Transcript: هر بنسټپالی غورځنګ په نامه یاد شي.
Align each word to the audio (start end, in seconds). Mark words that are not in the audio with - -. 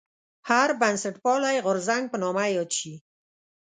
هر 0.49 0.69
بنسټپالی 0.81 1.57
غورځنګ 1.65 2.03
په 2.09 2.17
نامه 2.23 2.45
یاد 2.55 2.69
شي. 2.79 2.93